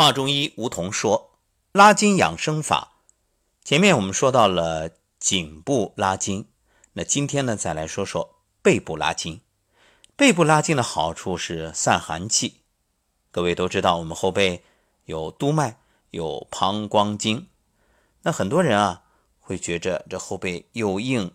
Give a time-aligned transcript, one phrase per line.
[0.00, 1.40] 华中医吴桐说
[1.74, 3.02] ：“拉筋养生法，
[3.64, 6.46] 前面我们说到了颈部拉筋，
[6.92, 9.40] 那今天呢，再来说说背部拉筋。
[10.14, 12.60] 背部拉筋的好处是散寒气。
[13.32, 14.62] 各位都知道，我们后背
[15.06, 17.48] 有督脉，有膀胱经。
[18.22, 19.02] 那很多人啊，
[19.40, 21.32] 会觉着这后背又硬，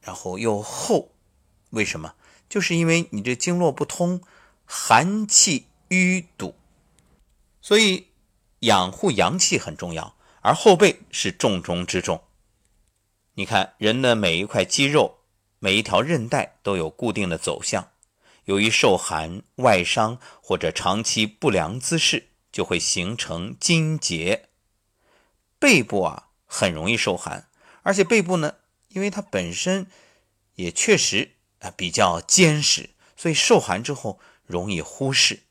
[0.00, 1.10] 然后又厚，
[1.68, 2.14] 为什么？
[2.48, 4.22] 就是因为你这经络不通，
[4.64, 6.54] 寒气淤堵。”
[7.70, 8.08] 所以，
[8.66, 12.24] 养护阳气很重要，而后背是重中之重。
[13.34, 15.20] 你看，人的每一块肌肉、
[15.60, 17.92] 每一条韧带都有固定的走向，
[18.46, 24.48] 由于受寒、外伤或者长期不良姿势，就会形成筋结。
[25.60, 27.48] 背部啊，很容易受寒，
[27.84, 28.56] 而且背部呢，
[28.88, 29.86] 因为它本身
[30.56, 35.44] 也确实啊比较坚实，所以受寒之后容易忽视。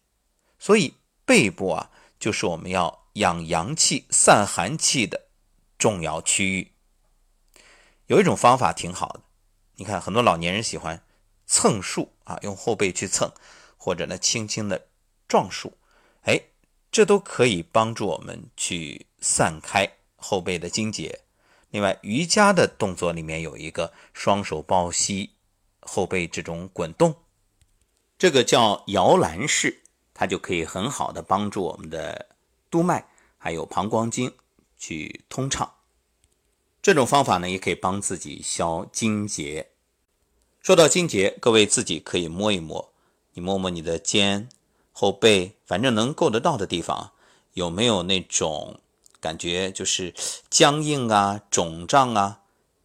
[0.59, 1.91] 所以背部啊。
[2.19, 5.27] 就是我们要养阳气、散寒气的
[5.77, 6.73] 重要区域。
[8.07, 9.21] 有一种方法挺好的，
[9.75, 11.01] 你看很多老年人喜欢
[11.47, 13.31] 蹭树啊，用后背去蹭，
[13.77, 14.87] 或者呢轻轻的
[15.27, 15.77] 撞树，
[16.21, 16.41] 哎，
[16.91, 21.21] 这都可以帮助我们去散开后背的筋结。
[21.69, 25.35] 另外，瑜伽的动作里面有一个双手抱膝，
[25.79, 27.15] 后背这种滚动，
[28.17, 29.78] 这个叫摇篮式。
[30.19, 32.25] 它就可以很好的帮助我们的
[32.69, 34.33] 督脉还有膀胱经
[34.77, 35.75] 去通畅。
[36.81, 39.69] 这种方法呢，也可以帮自己消筋结。
[40.61, 42.91] 说到筋结，各位自己可以摸一摸，
[43.31, 44.49] 你摸摸你的肩、
[44.91, 47.13] 后背，反正能够得到的地方，
[47.53, 48.81] 有没有那种
[49.21, 50.13] 感觉，就是
[50.49, 52.41] 僵硬啊、肿胀啊，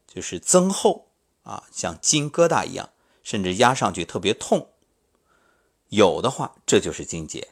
[0.07, 1.09] 就是增厚
[1.43, 2.91] 啊，像筋疙瘩一样，
[3.25, 4.69] 甚至压上去特别痛。
[5.95, 7.49] 有的话，这就是筋结。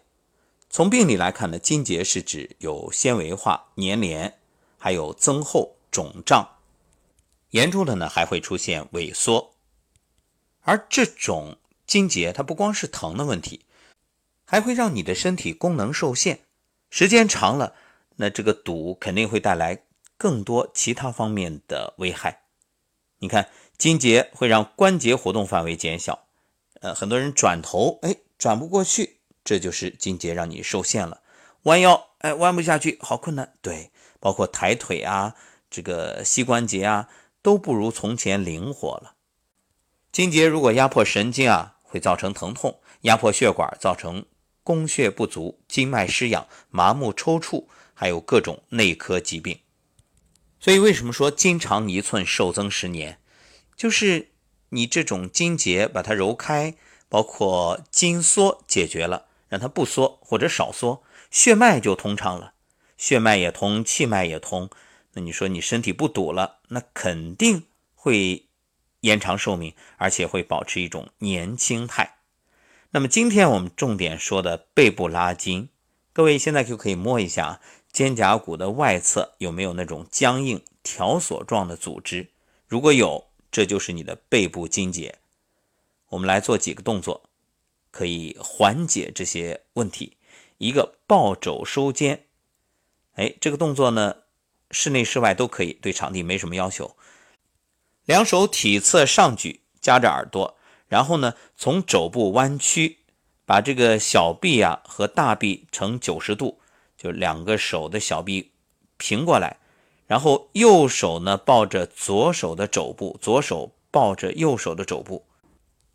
[0.68, 4.38] 从病理来看呢，筋结是指有纤维化、粘连，
[4.78, 6.56] 还有增厚、肿胀，
[7.50, 9.54] 严重的呢还会出现萎缩。
[10.62, 13.66] 而这种筋结，它不光是疼的问题，
[14.44, 16.40] 还会让你的身体功能受限。
[16.90, 17.76] 时间长了，
[18.16, 19.84] 那这个堵肯定会带来
[20.16, 22.42] 更多其他方面的危害。
[23.18, 26.26] 你看，筋结会让关节活动范围减小，
[26.80, 28.16] 呃，很多人转头，哎。
[28.42, 31.22] 转不过去，这就是筋结让你受限了。
[31.62, 33.54] 弯腰，哎，弯不下去，好困难。
[33.62, 35.36] 对，包括抬腿啊，
[35.70, 37.08] 这个膝关节啊，
[37.40, 39.14] 都不如从前灵活了。
[40.10, 44.26] 筋结如果压迫神经啊，会造成疼痛；压迫血管，造成
[44.64, 49.60] 供血不足、经脉失养、麻木抽搐，还有各种内科疾病。
[50.58, 53.20] 所以，为什么说筋长一寸，寿增十年？
[53.76, 54.32] 就是
[54.70, 56.74] 你这种筋结，把它揉开。
[57.12, 62.54] 包括筋缩解决了，让它不缩或者少缩，血脉就通畅了，
[62.96, 64.70] 血脉也通，气脉也通。
[65.12, 67.64] 那你说你身体不堵了，那肯定
[67.94, 68.46] 会
[69.00, 72.14] 延长寿命，而且会保持一种年轻态。
[72.92, 75.68] 那么今天我们重点说的背部拉筋，
[76.14, 77.60] 各位现在就可以摸一下
[77.92, 82.28] 肩胛骨的外侧有没有那种僵硬条索状的组织，
[82.66, 85.18] 如果有，这就是你的背部筋结。
[86.12, 87.22] 我们来做几个动作，
[87.90, 90.18] 可以缓解这些问题。
[90.58, 92.26] 一个抱肘收肩，
[93.14, 94.16] 哎，这个动作呢，
[94.70, 96.94] 室内室外都可以，对场地没什么要求。
[98.04, 102.98] 两手体侧上举，夹着耳朵，然后呢，从肘部弯曲，
[103.46, 106.60] 把这个小臂啊和大臂呈九十度，
[106.98, 108.52] 就两个手的小臂
[108.98, 109.56] 平过来，
[110.06, 115.24] 然后右手呢抱着左手的肘部，左手抱着右手的肘部。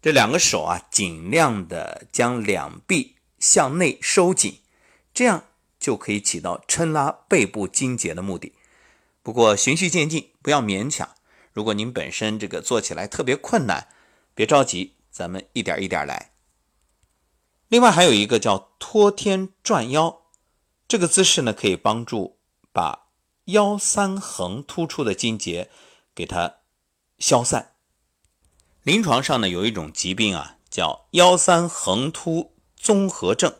[0.08, 4.62] 这两个手啊，尽量的将两臂向内收紧，
[5.14, 5.44] 这样
[5.78, 8.54] 就可以起到抻拉背部筋结的目的。
[9.22, 11.10] 不过循序渐进，不要勉强。
[11.52, 13.90] 如果您本身这个做起来特别困难，
[14.34, 16.32] 别着急，咱们一点一点来。
[17.68, 20.22] 另外还有一个叫托天转腰，
[20.88, 22.40] 这个姿势呢，可以帮助
[22.72, 23.08] 把
[23.48, 25.70] 腰三横突出的筋结
[26.16, 26.60] 给它
[27.20, 27.74] 消散。
[28.88, 33.54] 临床上呢，有一种疾病啊，叫腰三横突综合症。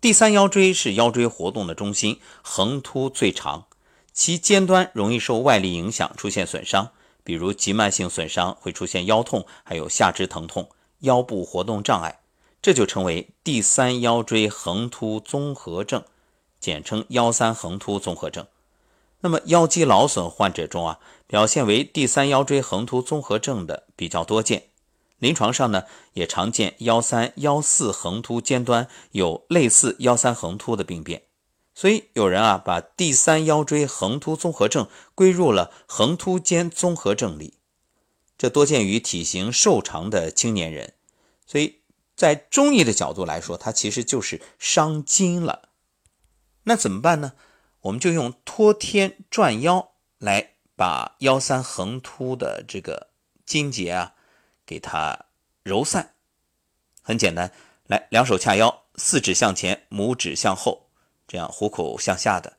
[0.00, 3.68] 第三腰椎是腰椎活动的中心，横突最长，
[4.12, 6.90] 其尖端容易受外力影响出现损伤，
[7.22, 10.68] 比如急慢性损伤会出现腰痛，还有下肢疼痛、
[11.02, 12.18] 腰部活动障碍，
[12.60, 16.02] 这就称为第三腰椎横突综合症，
[16.58, 18.44] 简称腰三横突综合症。
[19.24, 24.64] 那么腰肌劳损患者中啊，表现为第三腰椎横突综合症的比较多见。
[25.18, 31.22] 临床上呢，也常见腰三、腰四横突尖端有类似腰三横突的病变，
[31.74, 37.54] 所以有人啊把第三腰椎横突综合症归入了横突肩综合症里。
[38.36, 40.92] 这多见于体型瘦长的青年人，
[41.46, 41.76] 所以
[42.14, 45.70] 在中医的角度来说，它其实就是伤筋了。
[46.64, 47.32] 那怎么办呢？
[47.84, 53.08] 我们就用托天转腰来把腰三横突的这个
[53.46, 54.14] 筋结啊。
[54.66, 55.26] 给它
[55.62, 56.14] 揉散，
[57.02, 57.52] 很简单。
[57.86, 60.86] 来，两手掐腰，四指向前，拇指向后，
[61.28, 62.54] 这样虎口向下的。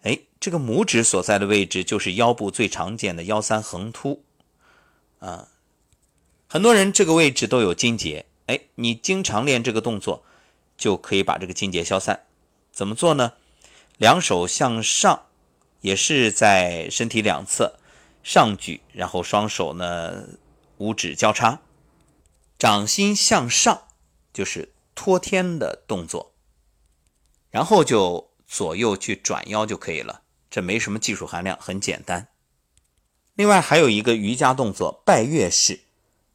[0.00, 4.24] 哎，这个拇指所在的位置就是腰部最常见的腰三横突
[5.18, 5.48] 啊。
[6.48, 10.24] 很多人这个位置都有筋结，哎，你经常练这个动作，
[10.78, 12.24] 就可以把这个筋结消散。
[12.72, 13.34] 怎么做呢？
[13.96, 15.26] 两手向上，
[15.80, 17.78] 也是在身体两侧
[18.22, 20.24] 上举，然后双手呢。
[20.78, 21.62] 五指交叉，
[22.58, 23.88] 掌心向上，
[24.30, 26.34] 就是托天的动作，
[27.48, 30.20] 然后就左右去转腰就可以了。
[30.50, 32.28] 这没什么技术含量，很简单。
[33.36, 35.80] 另外还有一个瑜伽动作拜月式，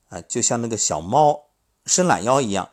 [0.09, 1.43] 啊，就像那个小猫
[1.85, 2.71] 伸懒腰一样，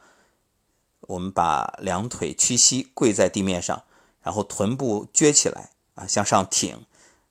[1.03, 3.85] 我们把两腿屈膝跪在地面上，
[4.29, 6.85] 然后臀部撅起来啊，向上挺，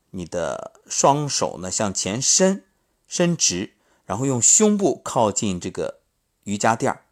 [0.09, 2.63] 你的双手呢向前伸，
[3.07, 3.75] 伸直。
[4.07, 5.99] 然后用胸部靠近这个
[6.45, 7.05] 瑜伽垫儿，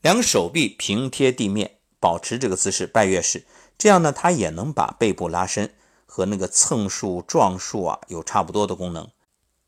[0.00, 3.44] 两手臂平贴地面，保持这个姿势拜月式。
[3.76, 5.74] 这样呢，它也能把背部拉伸，
[6.06, 9.10] 和那个蹭树撞树啊有差不多的功能。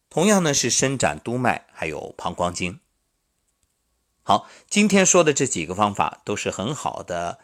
[0.08, 2.78] 同样呢，是伸展督脉，还有膀胱经。
[4.22, 7.40] 好，今天说的这几个方法都是很好的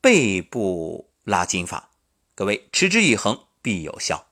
[0.00, 1.90] 背部拉筋法，
[2.34, 4.26] 各位持之以恒必有效。